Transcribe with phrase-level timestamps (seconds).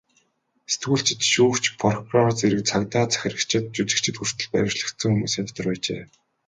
[0.71, 6.01] Сэтгүүлчид, шүүгч, прокурор, цэрэг цагдаа, захирагчид, жүжигчид хүртэл баривчлагдсан хүмүүсийн дотор байжээ.